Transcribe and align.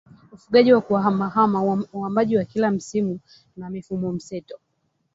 ufugaji 0.31 0.73
wa 0.73 0.81
kuhamahama 0.81 1.83
uhamaji 1.93 2.37
wa 2.37 2.45
kila 2.45 2.71
msimu 2.71 3.19
na 3.57 3.69
mifumomseto 3.69 4.59